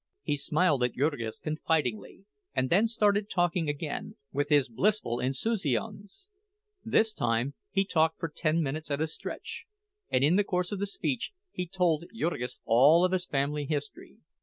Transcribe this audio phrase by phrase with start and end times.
[0.23, 6.31] He smiled at Jurgis confidingly, and then started talking again, with his blissful insouciance.
[6.83, 9.67] This time he talked for ten minutes at a stretch,
[10.09, 14.17] and in the course of the speech he told Jurgis all of his family history.